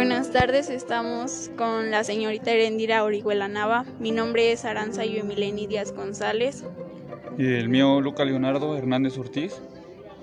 [0.00, 3.84] Buenas tardes, estamos con la señorita Erendira Orihuela Nava.
[3.98, 6.64] Mi nombre es Aranza Yumileni Díaz González.
[7.36, 9.60] Y el mío, Luca Leonardo Hernández Ortiz.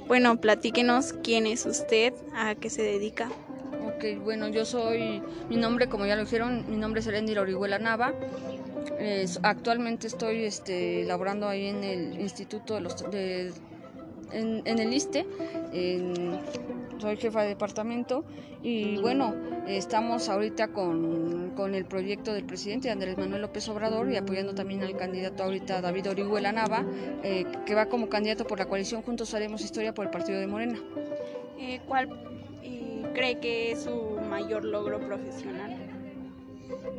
[0.08, 3.30] Bueno, platíquenos quién es usted, a qué se dedica.
[3.86, 7.78] Ok, bueno, yo soy, mi nombre, como ya lo dijeron, mi nombre es Erendira Orihuela
[7.78, 8.16] Nava.
[9.44, 13.12] actualmente estoy este, laborando ahí en el Instituto de los...
[13.12, 13.54] De,
[14.32, 15.26] en, en el ISTE,
[15.72, 16.40] en
[17.00, 18.24] soy jefa de departamento
[18.62, 19.34] y bueno,
[19.68, 24.84] estamos ahorita con, con, el proyecto del presidente Andrés Manuel López Obrador y apoyando también
[24.84, 26.86] al candidato ahorita David Orihuela Nava,
[27.24, 30.48] eh, que va como candidato por la coalición Juntos Haremos Historia por el Partido de
[30.48, 30.80] Morena.
[31.60, 32.10] Eh, ¿Cuál
[32.64, 35.76] eh, cree que es su mayor logro profesional?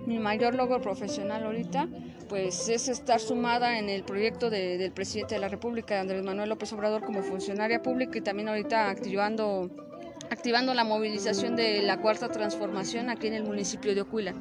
[0.06, 1.88] Mi mayor logro profesional ahorita
[2.28, 6.72] pues es estar sumada en el proyecto del presidente de la República, Andrés Manuel López
[6.72, 9.70] Obrador, como funcionaria pública y también ahorita activando
[10.30, 14.34] activando la movilización de la cuarta transformación aquí en el municipio de Ocuila.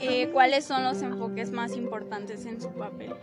[0.00, 3.14] Eh, ¿Cuáles son los enfoques más importantes en su papel?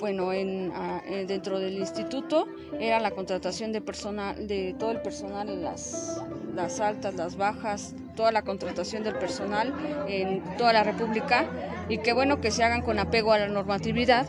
[0.00, 2.48] Bueno, en, ah, eh, dentro del instituto
[2.80, 6.20] era la contratación de personal, de todo el personal, las,
[6.56, 9.72] las altas, las bajas, toda la contratación del personal
[10.08, 11.46] en toda la República
[11.88, 14.26] y qué bueno que se hagan con apego a la normatividad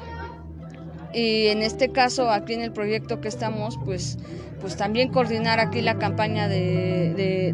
[1.14, 4.17] y en este caso aquí en el proyecto que estamos pues
[4.59, 7.53] pues también coordinar aquí la campaña de,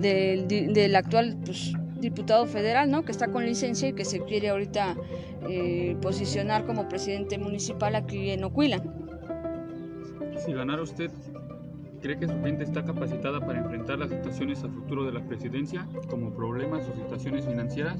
[0.71, 4.95] del actual pues, diputado federal no que está con licencia y que se quiere ahorita
[5.49, 8.83] eh, posicionar como presidente municipal aquí en Ocuila.
[10.45, 11.11] Si ganara usted
[12.01, 15.85] ¿Cree que su gente está capacitada para enfrentar las situaciones a futuro de la presidencia,
[16.09, 17.97] como problemas o situaciones financieras?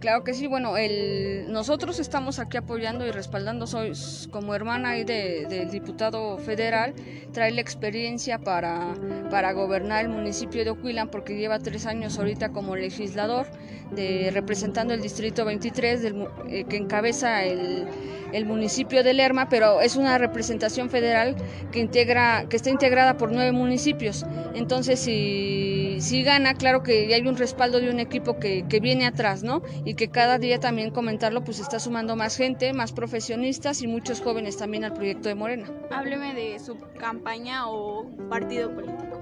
[0.00, 3.92] Claro que sí, bueno, el, nosotros estamos aquí apoyando y respaldando, soy
[4.30, 6.94] como hermana del diputado federal,
[7.32, 8.94] trae la experiencia para,
[9.30, 13.46] para gobernar el municipio de Oquilan, porque lleva tres años ahorita como legislador,
[13.90, 17.86] de, representando el distrito 23, del, eh, que encabeza el,
[18.32, 21.36] el municipio de Lerma, pero es una representación federal
[21.72, 24.24] que, integra, que está integrada por nueve municipios.
[24.54, 29.06] Entonces, si, si gana, claro que hay un respaldo de un equipo que, que, viene
[29.06, 29.62] atrás, ¿no?
[29.84, 34.20] Y que cada día también comentarlo, pues está sumando más gente, más profesionistas y muchos
[34.20, 35.66] jóvenes también al proyecto de Morena.
[35.90, 39.18] Hábleme de su campaña o partido político.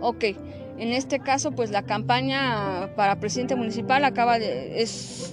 [0.00, 0.24] Ok,
[0.80, 4.90] en este caso, pues la campaña para presidente municipal acaba de, es,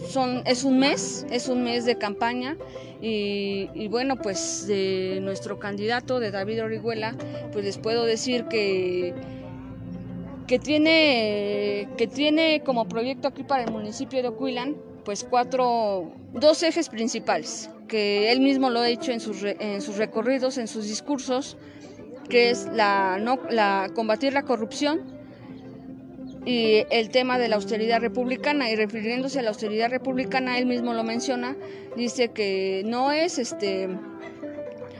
[0.09, 2.57] son, es un mes, es un mes de campaña
[2.99, 7.15] y, bueno, pues de nuestro candidato, de David Orihuela,
[7.53, 9.13] pues les puedo decir que,
[10.47, 14.75] que, tiene, que tiene como proyecto aquí para el municipio de Ocuilan,
[15.05, 19.95] pues cuatro, dos ejes principales, que él mismo lo ha dicho en sus, en sus
[19.95, 21.55] recorridos, en sus discursos,
[22.27, 25.16] que es la combatir la corrupción,
[26.47, 30.93] y el tema de la austeridad republicana y refiriéndose a la austeridad republicana él mismo
[30.93, 31.57] lo menciona
[31.97, 33.89] dice que no es este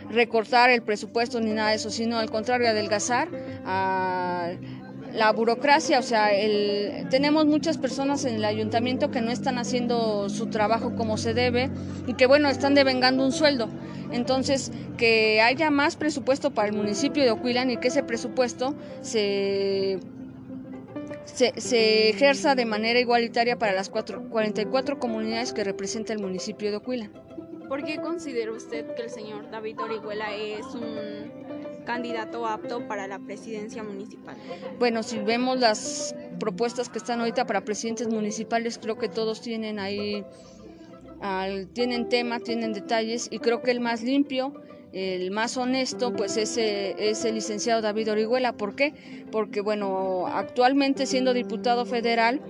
[0.09, 3.29] recortar el presupuesto ni nada de eso sino al contrario adelgazar
[3.65, 4.51] a
[5.13, 10.29] la burocracia, o sea, el, tenemos muchas personas en el ayuntamiento que no están haciendo
[10.29, 11.71] su trabajo como se debe
[12.05, 13.67] y que bueno, están devengando un sueldo.
[14.11, 19.99] Entonces, que haya más presupuesto para el municipio de Oquilan y que ese presupuesto se
[21.33, 26.77] se, ejerza de manera igualitaria para las cuatro, 44 comunidades que representa el municipio de
[26.77, 27.09] Ocuila.
[27.67, 33.19] ¿Por qué considera usted que el señor David Orihuela es un candidato apto para la
[33.19, 34.37] presidencia municipal?
[34.79, 39.79] Bueno, si vemos las propuestas que están ahorita para presidentes municipales, creo que todos tienen
[39.79, 40.23] ahí,
[41.73, 44.53] tienen tema, tienen detalles y creo que el más limpio
[44.93, 48.53] el más honesto pues es, es el licenciado David Orihuela.
[48.53, 48.93] ¿Por qué?
[49.31, 52.41] Porque bueno, actualmente siendo diputado federal,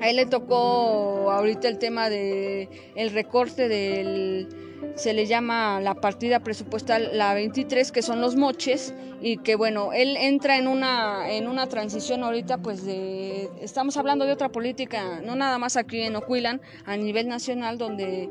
[0.00, 4.48] a él le tocó ahorita el tema de el recorte del
[4.96, 9.92] se le llama la partida presupuestal la 23 que son los moches y que bueno
[9.92, 15.20] él entra en una en una transición ahorita pues de estamos hablando de otra política
[15.24, 18.28] no nada más aquí en Oquilan a nivel nacional donde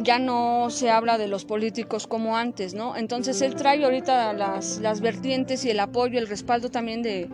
[0.00, 4.78] ya no se habla de los políticos como antes no entonces él trae ahorita las,
[4.78, 7.28] las vertientes y el apoyo el respaldo también de,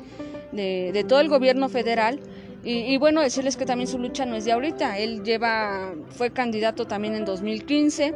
[0.53, 2.21] de, de todo el gobierno federal
[2.65, 4.99] y, bueno, decirles que también su lucha no es de ahorita.
[4.99, 8.15] Él lleva, fue candidato también en 2015,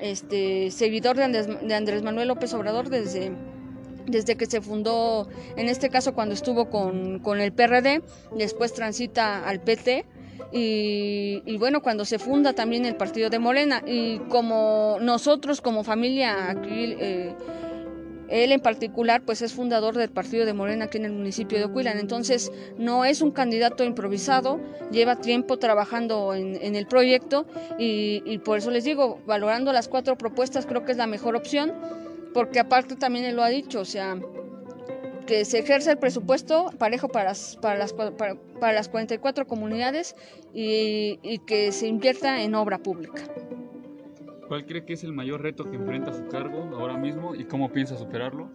[0.00, 3.32] este, seguidor de Andrés, Manuel López Obrador desde,
[4.06, 8.02] desde que se fundó, en este caso cuando estuvo con, con el PRD,
[8.36, 10.06] después transita al PT.
[10.52, 13.82] Y, y, bueno, cuando se funda también el partido de Morena.
[13.86, 17.34] Y como nosotros como familia aquí eh,
[18.28, 21.64] él en particular pues es fundador del partido de Morena aquí en el municipio de
[21.64, 24.60] Oquilan, entonces no es un candidato improvisado,
[24.90, 27.46] lleva tiempo trabajando en, el proyecto
[27.78, 31.72] y, por eso les digo, valorando las cuatro propuestas creo que es la mejor opción,
[32.34, 34.18] porque aparte también él lo ha dicho, o sea,
[35.26, 40.16] que se ejerce el presupuesto parejo para las, para las, para, las 44 comunidades
[40.54, 43.22] y, y que se invierta en obra pública.
[44.48, 47.72] ¿Cuál cree que es el mayor reto que enfrenta su cargo ahora mismo y cómo
[47.72, 48.48] piensa superarlo?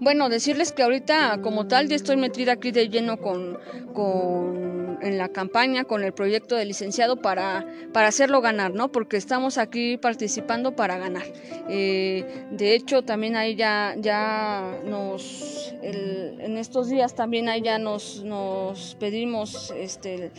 [0.00, 3.58] Bueno, decirles que ahorita como tal ya estoy metida aquí de lleno con,
[3.92, 8.90] con en la campaña, con el proyecto de licenciado para, para hacerlo ganar, ¿no?
[8.90, 11.24] Porque estamos aquí participando para ganar.
[11.68, 18.24] Eh, de hecho, también ahí ya, ya nos, en estos días también ahí ya nos,
[18.24, 20.30] nos pedimos este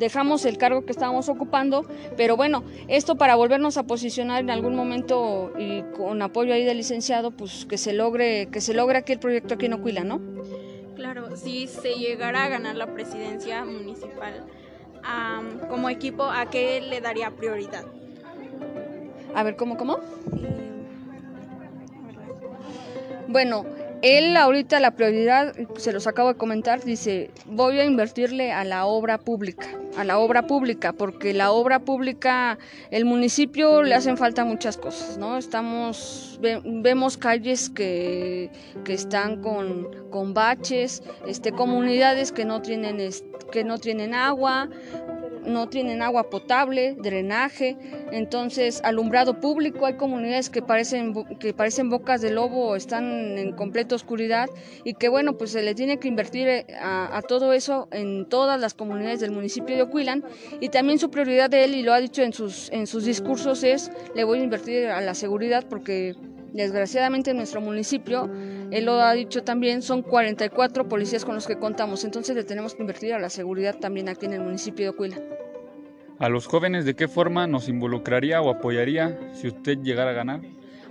[0.00, 1.86] dejamos el cargo que estábamos ocupando,
[2.16, 6.78] pero bueno, esto para volvernos a posicionar en algún momento y con apoyo ahí del
[6.78, 10.20] licenciado, pues que se logre, que se logre aquí el proyecto aquí en Oquila, ¿no?
[10.96, 14.44] Claro, si se llegara a ganar la presidencia municipal,
[15.68, 17.84] como equipo, ¿a qué le daría prioridad?
[19.34, 19.98] A ver, ¿cómo, cómo?
[23.28, 23.64] Bueno,
[24.02, 28.86] él ahorita la prioridad, se los acabo de comentar, dice, voy a invertirle a la
[28.86, 32.58] obra pública, a la obra pública, porque la obra pública,
[32.90, 35.36] el municipio le hacen falta muchas cosas, ¿no?
[35.36, 38.50] Estamos, vemos calles que,
[38.84, 42.98] que están con, con baches, este, comunidades que no tienen,
[43.52, 44.68] que no tienen agua,
[45.44, 47.76] no tienen agua potable, drenaje,
[48.12, 53.94] entonces alumbrado público, hay comunidades que parecen, que parecen bocas de lobo, están en completa
[53.94, 54.48] oscuridad
[54.84, 58.60] y que bueno, pues se le tiene que invertir eh, a, todo eso en todas
[58.60, 60.24] las comunidades del municipio de Oquilan.
[60.60, 63.62] Y también su prioridad de él, y lo ha dicho en sus, en sus discursos,
[63.62, 66.14] es le voy a invertir a la seguridad porque
[66.52, 68.30] desgraciadamente en nuestro municipio,
[68.70, 72.74] él lo ha dicho también, son 44 policías con los que contamos, entonces le tenemos
[72.74, 75.18] que invertir a la seguridad también aquí en el municipio de Oquila.
[76.18, 80.40] ¿A los jóvenes de qué forma nos involucraría o apoyaría si usted llegara a ganar?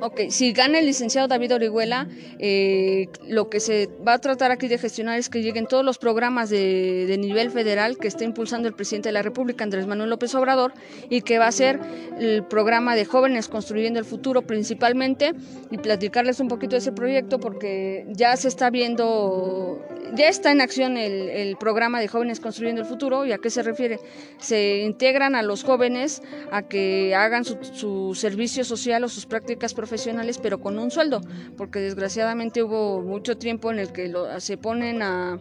[0.02, 2.08] Ok, si gana el licenciado David Orihuela,
[2.40, 5.98] eh, lo que se va a tratar aquí de gestionar es que lleguen todos los
[5.98, 10.34] programas de, nivel federal que está impulsando el presidente de la República, Andrés Manuel López
[10.36, 10.74] Obrador,
[11.10, 11.82] y que va a ser
[12.18, 15.34] el programa de jóvenes construyendo el futuro principalmente,
[15.70, 19.86] y platicarles un poquito de ese proyecto porque ya se está viendo,
[20.16, 23.64] ya está en acción el, programa de jóvenes construyendo el futuro, ¿y a qué se
[23.64, 24.00] refiere?
[24.38, 29.74] Se integran a los jóvenes a que hagan su, su servicio social o sus prácticas
[29.74, 31.22] profesionales profesionales, pero con un sueldo,
[31.58, 35.40] porque desgraciadamente hubo mucho tiempo en el que se ponen a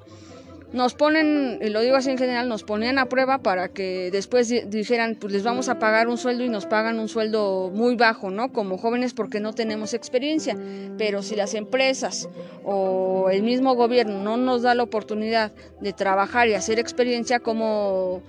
[0.70, 4.52] nos ponen, y lo digo así en general, nos ponían a prueba para que después
[4.66, 8.30] dijeran, pues les vamos a pagar un sueldo y nos pagan un sueldo muy bajo,
[8.30, 8.52] ¿no?
[8.52, 10.58] Como jóvenes porque no tenemos experiencia.
[10.98, 12.28] Pero si las empresas
[12.64, 18.20] o el mismo gobierno no nos da la oportunidad de trabajar y hacer experiencia, como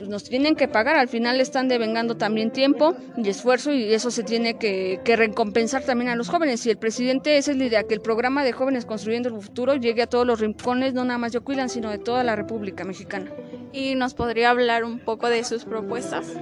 [0.00, 4.10] pues nos tienen que pagar, al final están devengando también tiempo y esfuerzo y eso
[4.10, 6.64] se tiene que, recompensar también a los jóvenes.
[6.64, 9.76] Y el presidente, esa es la idea, que el programa de jóvenes construyendo el futuro
[9.76, 12.82] llegue a todos los rincones, no nada más de Oquilan, sino de toda la República
[12.82, 13.30] Mexicana.
[13.74, 16.32] ¿Y nos podría hablar un poco de sus propuestas?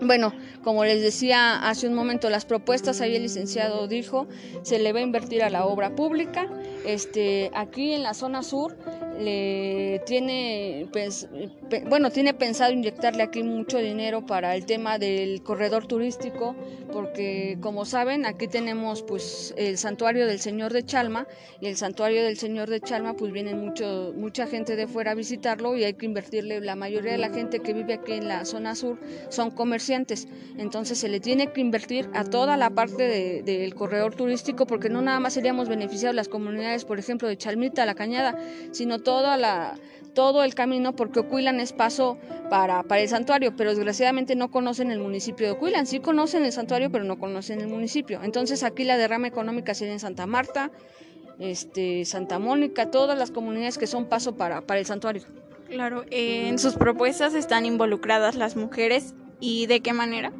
[0.00, 4.28] Bueno, como les decía hace un momento, las propuestas, ahí el licenciado dijo,
[4.62, 6.48] se le va a invertir a la obra pública.
[6.88, 8.74] Este, aquí en la zona sur
[9.20, 11.28] le tiene pues,
[11.86, 16.54] bueno tiene pensado inyectarle aquí mucho dinero para el tema del corredor turístico
[16.92, 21.26] porque como saben aquí tenemos pues el santuario del señor de Chalma
[21.60, 25.14] y el santuario del señor de Chalma pues viene mucho mucha gente de fuera a
[25.14, 28.44] visitarlo y hay que invertirle la mayoría de la gente que vive aquí en la
[28.44, 30.28] zona sur son comerciantes.
[30.56, 35.02] Entonces se le tiene que invertir a toda la parte del corredor turístico porque no
[35.02, 38.36] nada más seríamos beneficiados las comunidades por ejemplo de Chalmita la Cañada
[38.72, 39.76] sino toda la,
[40.18, 42.18] todo el camino porque Oquilan es paso
[42.50, 45.86] para, para el santuario, pero desgraciadamente no conocen el municipio de Oquilan.
[45.86, 48.20] Sí conocen el santuario, pero no conocen el municipio.
[48.24, 50.72] Entonces aquí la derrama económica sería en Santa Marta,
[51.38, 55.22] este, Santa Mónica, todas las comunidades que son paso para, para el santuario.
[55.68, 60.32] Claro, en sus propuestas están involucradas las mujeres y de qué manera.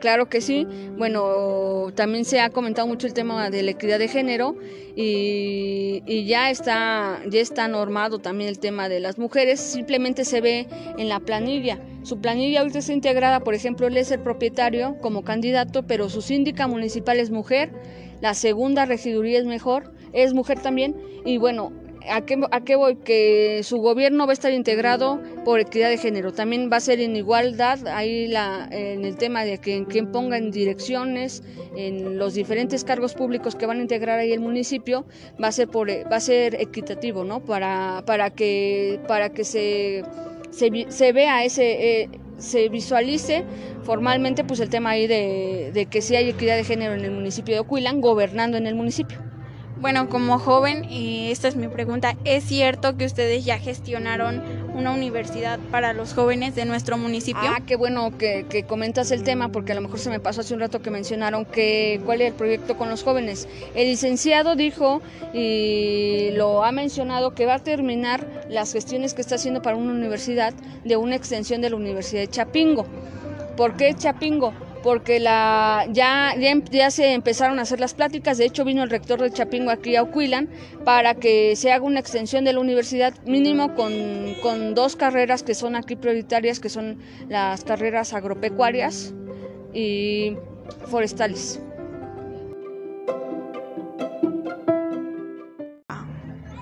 [0.00, 0.66] Claro que sí.
[0.96, 4.56] Bueno, también se ha comentado mucho el tema de la equidad de género
[4.94, 9.60] y, ya está ya está normado también el tema de las mujeres.
[9.60, 10.66] Simplemente se ve
[10.98, 11.78] en la planilla.
[12.02, 16.22] Su planilla ahorita está integrada, por ejemplo, él es el propietario como candidato, pero su
[16.22, 17.72] síndica municipal es mujer.
[18.20, 20.96] La segunda regiduría es mejor, es mujer también.
[21.24, 21.72] Y bueno,
[22.10, 22.96] ¿a qué, ¿a qué voy?
[22.96, 26.32] Que su gobierno va a estar integrado por equidad de género.
[26.32, 30.36] También va a ser en igualdad ahí la, en el tema de que quien ponga
[30.36, 31.42] en direcciones,
[31.76, 35.06] en los diferentes cargos públicos que van a integrar ahí el municipio,
[35.42, 37.44] va a ser, por, va a ser equitativo, ¿no?
[37.44, 40.02] Para, para, que, para que se,
[40.50, 42.02] se, vea ese...
[42.02, 43.44] Eh, se visualice
[43.82, 47.10] formalmente pues el tema ahí de, de que sí hay equidad de género en el
[47.10, 49.18] municipio de Ocuilan, gobernando en el municipio.
[49.80, 54.42] Bueno, como joven, y esta es mi pregunta, ¿es cierto que ustedes ya gestionaron
[54.74, 57.42] una universidad para los jóvenes de nuestro municipio?
[57.44, 60.52] Ah, qué bueno que, comentas el tema, porque a lo mejor se me pasó hace
[60.52, 63.46] un rato que mencionaron que cuál es el proyecto con los jóvenes.
[63.76, 65.00] El licenciado dijo
[65.32, 69.92] y lo ha mencionado que va a terminar las gestiones que está haciendo para una
[69.92, 70.54] universidad
[70.84, 72.84] de una extensión de la Universidad de Chapingo.
[73.56, 74.52] ¿Por qué Chapingo?
[74.88, 78.88] Porque la, ya, em, ya, se empezaron a hacer las pláticas, de hecho vino el
[78.88, 80.48] rector de Chapingo aquí a Oquilan
[80.82, 83.92] para que se haga una extensión de la universidad mínimo con,
[84.40, 89.12] con dos carreras que son aquí prioritarias, que son las carreras agropecuarias
[89.74, 90.38] y
[90.86, 91.60] forestales.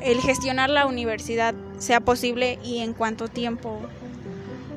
[0.03, 3.83] El gestionar la universidad sea posible y en cuánto tiempo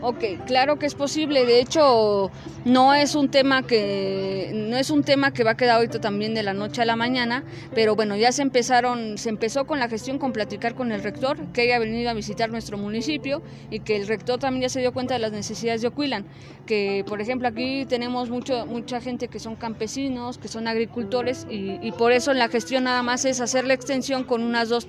[0.01, 1.45] Ok, claro que es posible.
[1.45, 2.31] De hecho,
[2.63, 6.33] no es un tema que no es un tema que va a quedar ahorita también
[6.33, 7.43] de la noche a la mañana,
[7.75, 11.37] pero bueno, ya se empezaron, se empezó con la gestión con platicar con el rector
[11.53, 14.93] que haya venido a visitar nuestro municipio y que el rector también ya se dio
[14.93, 16.25] cuenta de las necesidades de Oquilan,
[16.65, 21.77] que por ejemplo aquí tenemos mucho mucha gente que son campesinos, que son agricultores y,
[21.81, 24.87] y por eso la gestión nada más es hacer la extensión con unas dos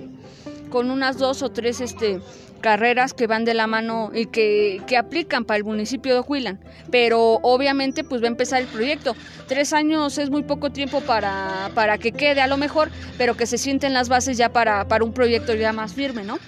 [0.71, 2.21] con unas dos o tres este
[2.61, 6.61] carreras que van de la mano y que, que aplican para el municipio de Huilan.
[6.91, 9.17] Pero obviamente pues va a empezar el proyecto.
[9.49, 13.47] Tres años es muy poco tiempo para, para que quede a lo mejor, pero que
[13.47, 16.39] se sienten las bases ya para, para un proyecto ya más firme, ¿no?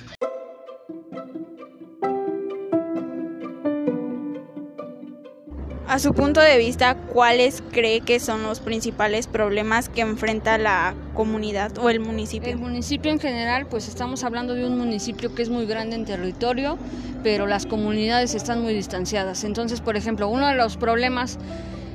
[5.89, 10.95] A su punto de vista, ¿cuáles cree que son los principales problemas que enfrenta la
[11.13, 12.51] comunidad o el municipio?
[12.51, 16.05] El municipio en general, pues estamos hablando de un municipio que es muy grande en
[16.05, 16.79] territorio,
[17.23, 19.45] pero las comunidades están muy distanciadas.
[19.45, 21.39] Entonces, por ejemplo, uno de los problemas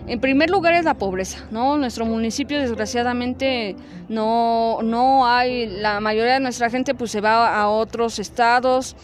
[0.07, 1.77] en primer lugar es la pobreza, ¿no?
[1.77, 3.75] Nuestro municipio desgraciadamente
[4.09, 8.95] no, no hay, la mayoría de nuestra gente pues se va a otros estados,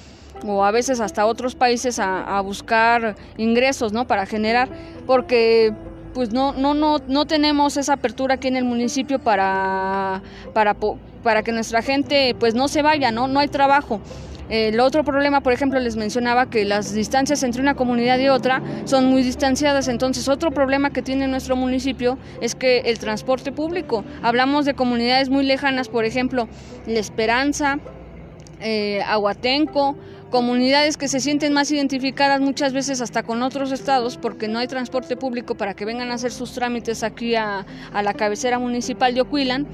[0.45, 4.05] o a veces hasta otros países a, buscar ingresos, ¿no?
[4.05, 4.69] Para generar,
[5.05, 5.73] porque
[6.13, 10.21] pues no, no, no, no tenemos esa apertura aquí en el municipio para,
[10.53, 10.75] para,
[11.23, 13.27] para que nuestra gente pues no se vaya, ¿no?
[13.27, 14.01] No hay trabajo.
[14.50, 18.62] El otro problema, por ejemplo, les mencionaba que las distancias entre una comunidad y otra
[18.83, 19.88] son muy distanciadas.
[19.88, 24.03] Entonces, otro problema que tiene nuestro municipio es que el transporte público.
[24.21, 26.50] Hablamos de comunidades muy lejanas, por ejemplo,
[26.85, 27.79] La Esperanza,
[28.59, 29.95] eh, Aguatenco,
[30.33, 34.65] comunidades que se sienten más identificadas muchas veces hasta con otros estados porque no hay
[34.65, 39.21] transporte público para que vengan a hacer sus trámites aquí a, la cabecera municipal de
[39.21, 39.67] Oquilan.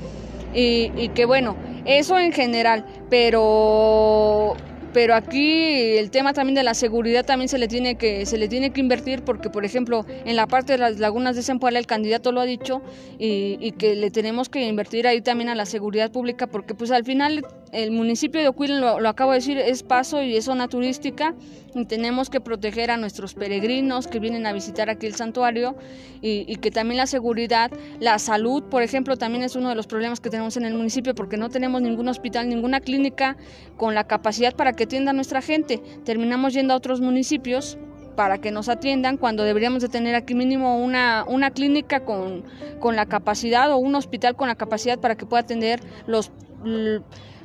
[0.54, 4.58] Y, y que bueno, eso en general, pero
[4.94, 8.48] pero aquí el tema también de la seguridad también se le tiene que se le
[8.48, 11.86] tiene que invertir porque por ejemplo en la parte de las lagunas de Zempoala el
[11.86, 12.82] candidato lo ha dicho
[13.18, 17.06] y, que le tenemos que invertir ahí también a la seguridad pública porque pues al
[17.06, 20.68] final el municipio de Oquil lo, lo acabo de decir es paso y es zona
[20.68, 21.36] turística
[21.74, 25.76] y tenemos que proteger a nuestros peregrinos que vienen a visitar aquí el santuario
[26.22, 30.20] y, que también la seguridad, la salud, por ejemplo, también es uno de los problemas
[30.20, 33.38] que tenemos en el municipio porque no tenemos ningún hospital, ninguna clínica
[33.78, 35.82] con la capacidad para que atienda a nuestra gente.
[36.04, 37.78] Terminamos yendo a otros municipios
[38.16, 42.44] para que nos atiendan cuando deberíamos de tener aquí mínimo una, una clínica con,
[42.80, 46.32] con la capacidad o un hospital con la capacidad para que pueda atender los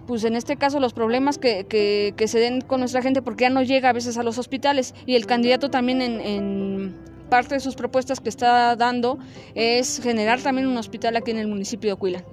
[0.06, 3.50] pues en este caso los problemas que, que, se den con nuestra gente porque ya
[3.50, 6.94] no llega a veces a los hospitales y el candidato también en,
[7.28, 9.18] parte de sus propuestas que está dando
[9.54, 12.24] es generar también un hospital aquí en el municipio de Oquila.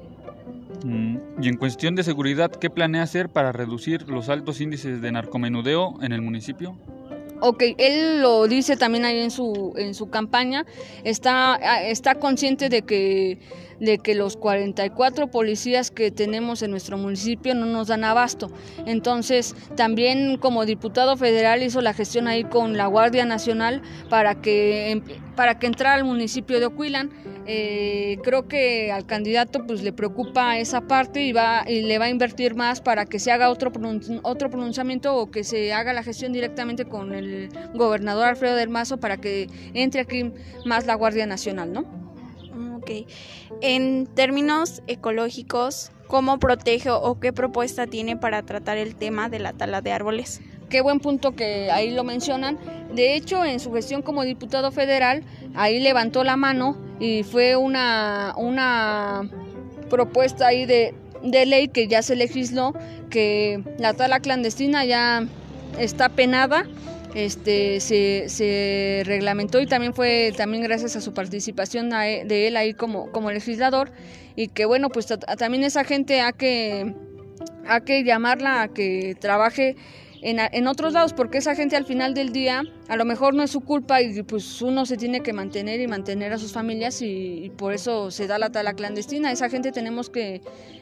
[0.83, 5.11] Mm, y en cuestión de seguridad, ¿qué planea hacer para reducir los altos índices de
[5.11, 6.77] narcomenudeo en el municipio?
[7.43, 10.65] Ok, él lo dice también ahí en su, en su campaña,
[11.03, 13.39] está, está consciente de que
[13.81, 18.51] de que los 44 policías que tenemos en nuestro municipio no nos dan abasto.
[18.85, 24.91] Entonces, también como diputado federal hizo la gestión ahí con la Guardia Nacional para que,
[24.91, 25.01] em,
[25.35, 27.09] para que entrara al municipio de Oquilan.
[27.47, 32.05] Eh, creo que al candidato pues le preocupa esa parte y va y le va
[32.05, 33.71] a invertir más para que se haga otro
[34.21, 39.00] otro pronunciamiento o que se haga la gestión directamente con el gobernador Alfredo del Mazo
[39.00, 40.31] para que entre aquí
[40.65, 42.00] más la Guardia Nacional, ¿no?
[43.62, 49.53] En términos ecológicos, cómo protege o qué propuesta tiene para tratar el tema de la
[49.53, 50.41] tala de árboles.
[50.69, 52.57] Qué buen punto que ahí lo mencionan.
[52.93, 55.24] De hecho, en su gestión como diputado federal,
[55.55, 59.29] ahí levantó la mano y fue una, una
[59.89, 60.93] propuesta ahí de,
[61.24, 62.74] de ley que ya se legisló,
[63.10, 65.27] que la tala clandestina ya
[65.77, 66.65] está penada
[67.13, 72.74] este, se, reglamentó y también fue también gracias a su participación e, de él ahí
[72.74, 73.91] como, como legislador
[74.36, 76.94] y que bueno pues también esa gente ha que,
[77.86, 79.75] que llamarla a que trabaje
[80.22, 83.41] en, en, otros lados, porque esa gente al final del día a lo mejor no
[83.41, 87.01] es su culpa y pues uno se tiene que mantener y mantener a sus familias
[87.01, 89.32] y por eso se da la tala clandestina.
[89.32, 90.41] Esa gente tenemos que,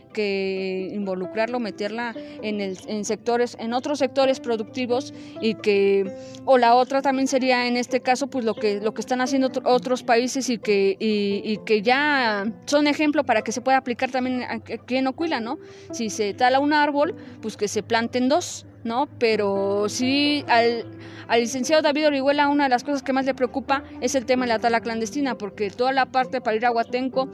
[0.10, 6.12] que involucrarlo, meterla en, el, en sectores, en otros sectores productivos y que,
[6.46, 9.50] o la otra también sería en este caso, pues lo que, lo que están haciendo
[9.64, 14.44] otros países y que, y, que ya son ejemplo para que se pueda aplicar también
[14.44, 15.60] aquí en Ocuila, ¿no?
[15.92, 18.66] Si se tala un árbol, pues que se planten dos.
[18.86, 19.10] ¿no?
[19.20, 20.86] Pero sí, al,
[21.28, 24.46] al, licenciado David Orihuela una de las cosas que más le preocupa es el tema
[24.46, 27.28] de la tala clandestina, porque toda la parte para ir a Huatenco,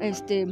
[0.00, 0.46] este,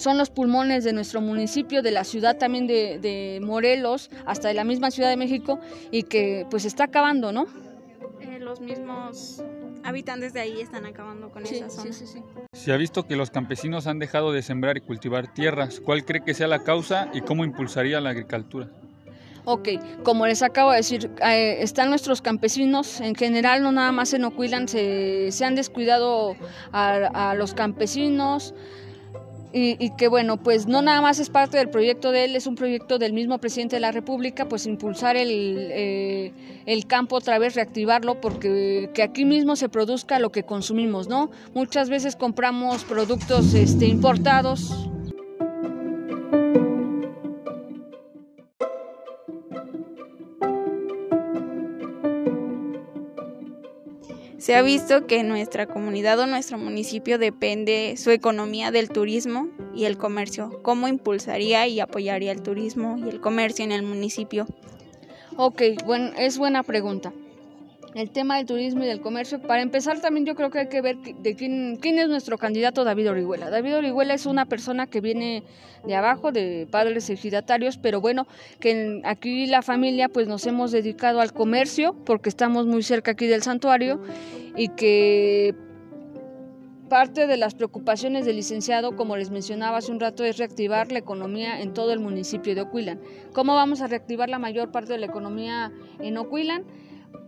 [0.00, 4.64] son los pulmones de nuestro municipio, de la ciudad también de, Morelos, hasta de la
[4.64, 7.46] misma Ciudad de México, y que pues está acabando, ¿no?
[8.20, 9.42] Eh, los mismos
[9.84, 11.92] habitantes de ahí están acabando con esa zona.
[11.92, 15.80] Sí, sí, Se ha visto que los campesinos han dejado de sembrar y cultivar tierras.
[15.80, 18.68] ¿Cuál cree que sea la causa y cómo impulsaría la agricultura?
[19.44, 19.68] Ok,
[20.02, 24.24] como les acabo de decir, eh, están nuestros campesinos, en general no nada más en
[24.24, 26.36] Ocuilan, se, se han descuidado
[26.72, 28.54] a, a los campesinos,
[29.52, 32.54] y, que bueno, pues no nada más es parte del proyecto de él, es un
[32.54, 36.32] proyecto del mismo presidente de la República, pues impulsar el, eh,
[36.66, 41.30] el campo otra vez, reactivarlo, porque que aquí mismo se produzca lo que consumimos, ¿no?
[41.54, 44.88] Muchas veces compramos productos este, importados,
[54.40, 59.84] Se ha visto que nuestra comunidad o nuestro municipio depende su economía del turismo y
[59.84, 60.62] el comercio.
[60.62, 64.46] ¿Cómo impulsaría y apoyaría el turismo y el comercio en el municipio?
[65.36, 67.12] Ok, bueno, es buena pregunta
[67.94, 69.40] el tema del turismo y del comercio.
[69.40, 72.84] Para empezar, también yo creo que hay que ver de quién, quién es nuestro candidato
[72.84, 73.50] David Orihuela.
[73.50, 75.42] David Orihuela es una persona que viene
[75.86, 78.26] de abajo, de padres ejidatarios, pero bueno,
[78.60, 83.26] que aquí la familia pues nos hemos dedicado al comercio porque estamos muy cerca aquí
[83.26, 84.00] del santuario
[84.56, 85.54] y que
[86.90, 90.98] Parte de las preocupaciones del licenciado, como les mencionaba hace un rato, es reactivar la
[90.98, 93.00] economía en todo el municipio de Ocuilan.
[93.32, 96.64] ¿Cómo vamos a reactivar la mayor parte de la economía en Ocuilan?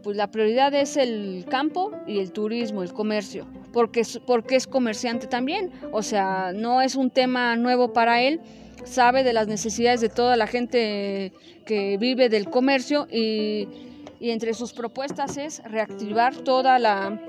[0.03, 5.27] Pues la prioridad es el campo y el turismo, el comercio, porque, porque es comerciante
[5.27, 8.41] también, o sea, no es un tema nuevo para él,
[8.85, 11.33] sabe de las necesidades de toda la gente
[11.65, 13.69] que vive del comercio y,
[14.21, 17.21] y entre sus propuestas es reactivar toda la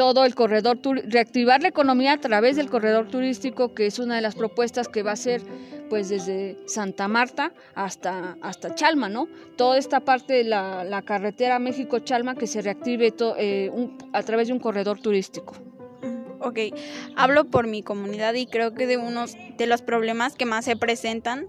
[0.00, 4.22] todo el corredor, reactivar la economía a través del corredor turístico, que es una de
[4.22, 5.42] las propuestas que va a ser
[5.90, 9.28] pues desde Santa Marta hasta, hasta Chalma, ¿no?
[9.58, 13.70] Toda esta parte de la, carretera México-Chalma que se reactive eh,
[14.14, 15.52] a través de un corredor turístico.
[16.40, 16.58] Ok,
[17.14, 20.76] hablo por mi comunidad y creo que de unos de los problemas que más se
[20.76, 21.46] presentan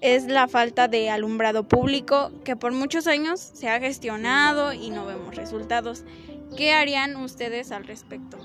[0.00, 5.04] es la falta de alumbrado público que por muchos años se ha gestionado y no
[5.04, 6.04] vemos resultados.
[6.56, 8.38] ¿Qué harían ustedes al respecto?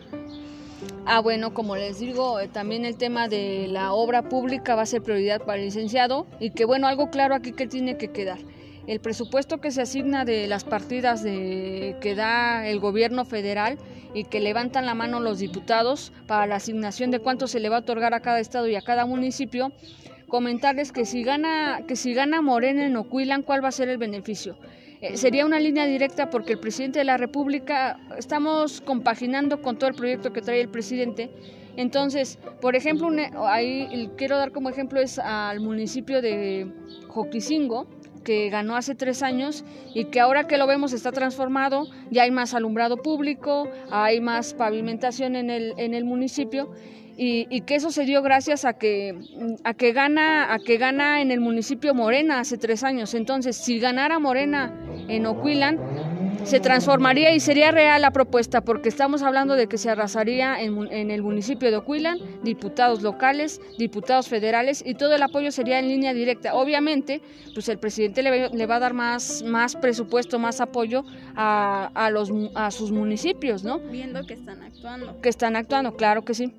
[1.06, 4.86] Ah, bueno, como les digo, eh, también el tema de la obra pública va a
[4.88, 8.40] ser prioridad para el licenciado y que bueno, algo claro aquí que tiene que quedar.
[8.88, 13.78] El presupuesto que se asigna de las partidas de, que da el gobierno federal
[14.16, 17.78] y que levantan la mano los diputados para la asignación de cuánto se le va
[17.78, 19.72] a otorgar a cada estado y a cada municipio,
[20.28, 24.00] comentarles que si gana, que si gana Morena en Ocuilan, ¿cuál va a ser el
[24.00, 24.58] beneficio?
[25.14, 29.96] Sería una línea directa porque el presidente de la República, estamos compaginando con todo el
[29.96, 31.32] proyecto que trae el presidente.
[31.78, 33.10] Entonces, por ejemplo,
[33.48, 36.70] ahí quiero dar como ejemplo es al municipio de
[37.08, 37.88] Joquisingo,
[38.26, 42.32] que ganó hace tres años y que ahora que lo vemos está transformado, ya hay
[42.32, 46.70] más alumbrado público, hay más pavimentación en el, en el municipio
[47.22, 49.14] y, que eso se dio gracias a que,
[49.66, 53.14] a que gana, a que gana en el municipio Morena hace tres años.
[53.14, 54.74] Entonces, si ganara Morena
[55.10, 55.78] en Oquilan,
[56.44, 61.12] se transformaría y sería real la propuesta, porque estamos hablando de que se arrasaría en,
[61.12, 66.14] el municipio de Oquilan, diputados locales, diputados federales y todo el apoyo sería en línea
[66.14, 66.54] directa.
[66.54, 67.22] Obviamente,
[67.54, 71.04] pues el presidente le, va a dar más, más presupuesto, más apoyo
[71.36, 73.80] a, a, los, a sus municipios, ¿no?
[73.80, 75.20] Viendo que están actuando.
[75.20, 76.54] Que están actuando, claro que sí.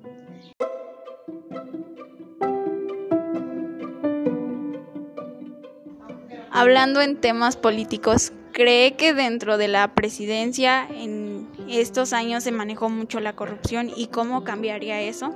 [6.51, 12.89] Hablando en temas políticos, ¿cree que dentro de la presidencia en estos años se manejó
[12.89, 15.33] mucho la corrupción y cómo cambiaría eso?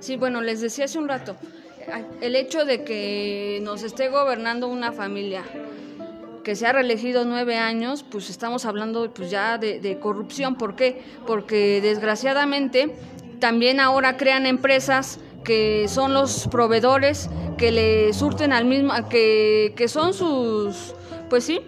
[0.00, 1.36] Sí, bueno, les decía hace un rato,
[2.20, 5.42] el hecho de que nos esté gobernando una familia
[6.44, 10.56] que se ha reelegido nueve años, pues estamos hablando pues ya de, de corrupción.
[10.56, 11.00] ¿Por qué?
[11.26, 12.94] Porque desgraciadamente
[13.38, 19.88] también ahora crean empresas que son los proveedores que le surten al mismo, que, que
[19.88, 20.94] son sus,
[21.28, 21.60] pues sí,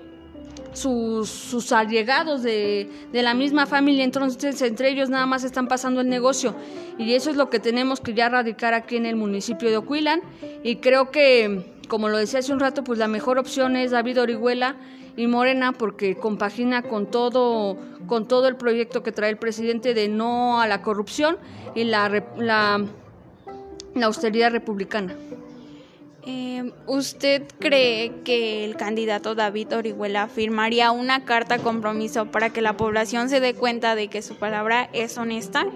[0.73, 6.01] sus, sus allegados de, de, la misma familia, entonces entre ellos nada más están pasando
[6.01, 6.55] el negocio.
[6.99, 10.21] Y eso es lo que tenemos que ya radicar aquí en el municipio de Oquilan
[10.63, 14.21] y creo que, como lo decía hace un rato, pues la mejor opción es David
[14.21, 14.77] Orihuela
[15.17, 20.09] y Morena porque compagina con todo, con todo el proyecto que trae el presidente de
[20.09, 21.39] no a la corrupción
[21.75, 22.85] y la, la,
[23.95, 25.15] la austeridad republicana.
[26.27, 32.77] Eh, ¿Usted cree que el candidato David Orihuela firmaría una carta compromiso para que la
[32.77, 35.67] población se dé cuenta de que su palabra es honesta?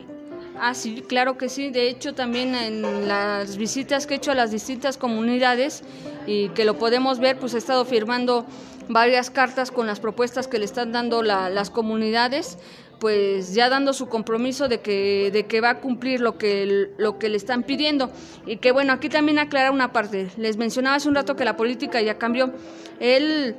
[0.59, 1.71] Ah, sí, claro que sí.
[1.71, 5.83] De hecho, también en las visitas que he hecho a las distintas comunidades
[6.27, 8.47] y que lo podemos ver, pues he estado firmando
[8.89, 12.59] varias cartas con las propuestas que le están dando la, las comunidades
[12.99, 17.19] pues ya dando su compromiso de que, de que va a cumplir lo que, lo
[17.19, 18.11] que le están pidiendo.
[18.47, 20.31] Y que bueno, aquí también aclarar una parte.
[20.37, 22.53] Les mencionaba hace un rato que la política ya cambió.
[22.99, 23.57] Él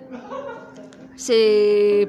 [1.15, 2.07] se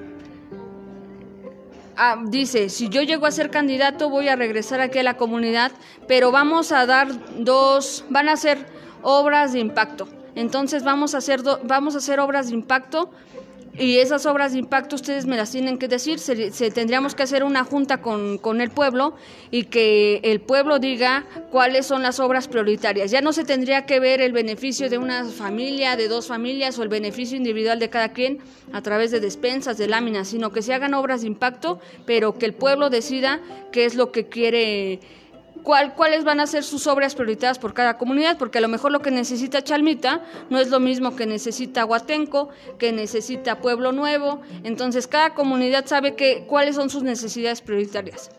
[1.97, 5.73] ah, dice, si yo llego a ser candidato voy a regresar aquí a la comunidad,
[6.09, 8.67] pero vamos a dar dos, van a ser
[9.03, 10.09] obras de impacto.
[10.35, 13.11] Entonces vamos a hacer, vamos a hacer obras de impacto
[13.81, 17.43] y esas obras de impacto ustedes me las tienen que decir, se, tendríamos que hacer
[17.43, 19.15] una junta con, con, el pueblo
[19.51, 23.11] y que el pueblo diga cuáles son las obras prioritarias.
[23.11, 26.83] Ya no se tendría que ver el beneficio de una familia, de dos familias o
[26.83, 28.41] el beneficio individual de cada quien
[28.75, 32.45] a través de despensas, de láminas, sino que se hagan obras de impacto, pero que
[32.45, 33.41] el pueblo decida
[33.73, 35.01] qué es lo que quiere
[35.63, 39.01] cuáles van a ser sus obras prioritarias por cada comunidad, porque a lo mejor lo
[39.01, 45.07] que necesita Chalmita no es lo mismo que necesita Huatenco, que necesita Pueblo Nuevo, entonces
[45.07, 48.31] cada comunidad sabe que, cuáles son sus necesidades prioritarias.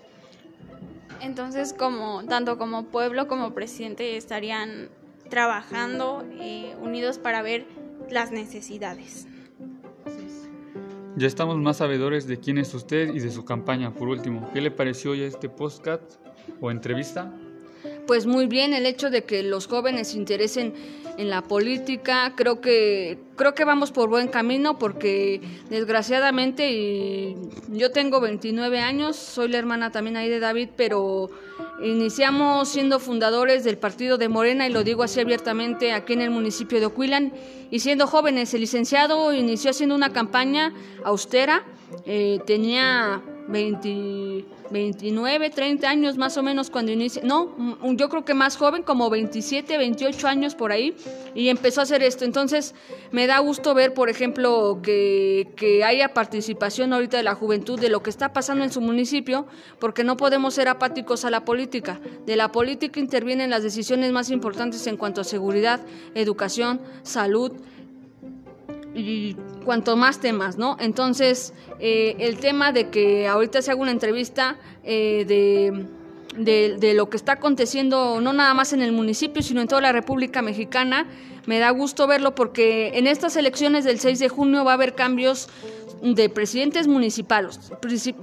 [1.21, 4.89] Entonces, como tanto como pueblo como presidente estarían
[5.30, 7.65] trabajando eh, unidos para ver
[8.10, 9.28] las necesidades.
[11.15, 13.93] Ya estamos más sabedores de quién es usted y de su campaña.
[13.93, 16.15] Por último, ¿qué le pareció ya este podcast
[16.59, 17.31] o entrevista?
[18.07, 20.73] Pues muy bien, el hecho de que los jóvenes se interesen
[21.17, 27.35] en la política, creo que creo que vamos por buen camino porque desgraciadamente
[27.69, 31.29] yo tengo 29 años, soy la hermana también ahí de David, pero
[31.83, 36.29] iniciamos siendo fundadores del partido de Morena y lo digo así abiertamente aquí en el
[36.29, 37.33] municipio de Oquilan
[37.71, 41.63] y siendo jóvenes, el licenciado inició haciendo una campaña austera,
[42.05, 47.55] eh, tenía 20, 29, 30 años más o menos cuando inicia, no,
[47.95, 50.95] yo creo que más joven, como 27, 28 años por ahí,
[51.35, 52.25] y empezó a hacer esto.
[52.25, 52.73] Entonces,
[53.11, 57.89] me da gusto ver, por ejemplo, que, que haya participación ahorita de la juventud de
[57.89, 59.45] lo que está pasando en su municipio,
[59.79, 61.99] porque no podemos ser apáticos a la política.
[62.25, 65.81] De la política intervienen las decisiones más importantes en cuanto a seguridad,
[66.15, 67.51] educación, salud,
[68.93, 70.77] y cuanto más temas, ¿no?
[70.80, 75.25] Entonces, eh, el tema de que ahorita se haga una entrevista eh,
[76.36, 79.91] de, lo que está aconteciendo, no nada más en el municipio, sino en toda la
[79.91, 81.08] República Mexicana,
[81.45, 84.93] me da gusto verlo porque en estas elecciones del 6 de junio va a haber
[84.93, 85.49] cambios
[86.01, 87.71] de presidentes municipales,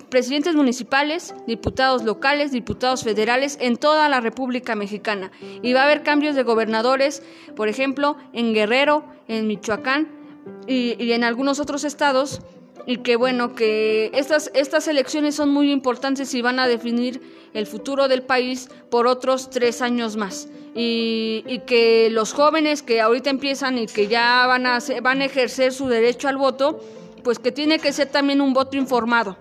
[0.09, 5.31] presidentes municipales, diputados locales, diputados federales en toda la República Mexicana.
[5.63, 7.23] Y va a haber cambios de gobernadores,
[7.55, 10.18] por ejemplo, en Guerrero, en Michoacán,
[10.67, 12.41] y, en algunos otros estados
[12.87, 17.21] y que bueno que estas estas elecciones son muy importantes y van a definir
[17.55, 20.49] el futuro del país por otros tres años más.
[20.75, 25.25] Y, y, que los jóvenes que ahorita empiezan y que ya van a van a
[25.25, 26.81] ejercer su derecho al voto
[27.25, 29.37] pues que tiene que ser también un voto informado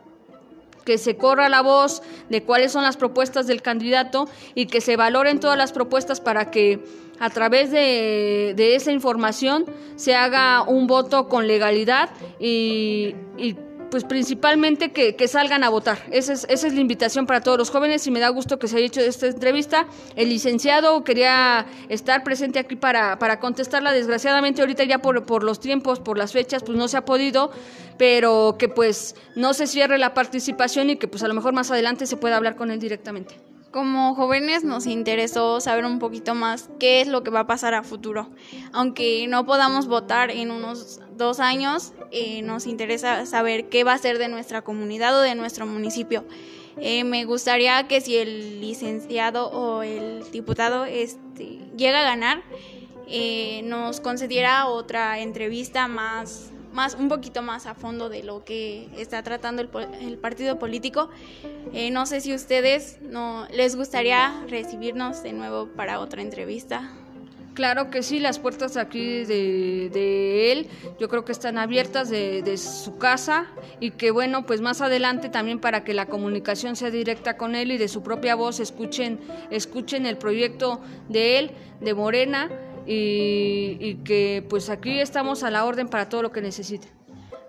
[0.88, 4.96] que se corra la voz de cuáles son las propuestas del candidato y que se
[4.96, 6.80] valoren todas las propuestas para que
[7.20, 13.16] a través de, esa información se haga un voto con legalidad y,
[13.90, 15.98] pues principalmente que, salgan a votar.
[16.12, 18.68] Esa es, esa es la invitación para todos los jóvenes y me da gusto que
[18.68, 19.88] se haya hecho esta entrevista.
[20.16, 23.94] El licenciado quería estar presente aquí para, para contestarla.
[23.94, 27.52] Desgraciadamente ahorita ya por, por los tiempos, por las fechas, pues no se ha podido,
[27.98, 31.72] pero que pues no se cierre la participación y que pues a lo mejor más
[31.72, 33.36] adelante se pueda hablar con él directamente.
[33.72, 37.74] Como jóvenes nos interesó saber un poquito más qué es lo que va a pasar
[37.74, 38.30] a futuro.
[38.72, 43.98] Aunque no podamos votar en unos dos años, eh, nos interesa saber qué va a
[43.98, 46.24] ser de nuestra comunidad o de nuestro municipio.
[46.80, 52.44] Eh, me gustaría que si el licenciado o el diputado este, llega a ganar,
[53.08, 58.90] eh, nos concediera otra entrevista más más, un poquito más a fondo de lo que
[58.98, 59.70] está tratando el,
[60.02, 61.10] el partido político.
[61.74, 66.92] Eh, no sé si ustedes no les gustaría recibirnos de nuevo para otra entrevista.
[67.58, 70.68] Claro que sí, las puertas aquí de, de él
[71.00, 73.48] yo creo que están abiertas de, de, su casa
[73.80, 77.72] y que bueno, pues más adelante también para que la comunicación sea directa con él
[77.72, 81.52] y de su propia voz escuchen, escuchen el proyecto de él,
[81.82, 82.52] de Morena
[82.88, 86.88] y, que pues aquí estamos a la orden para todo lo que necesite.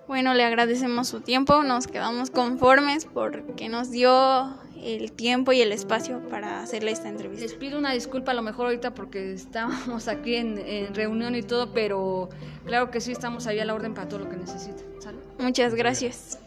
[0.09, 5.71] Bueno, le agradecemos su tiempo, nos quedamos conformes porque nos dio el tiempo y el
[5.71, 7.45] espacio para hacerle esta entrevista.
[7.45, 11.73] Les pido una disculpa a lo mejor ahorita porque estamos aquí en, reunión y todo,
[11.73, 12.31] pero
[12.65, 14.87] claro que sí estamos ahí a la orden para todo lo que necesiten.
[15.39, 16.39] Muchas gracias.